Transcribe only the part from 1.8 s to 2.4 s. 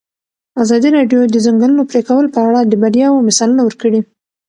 پرېکول په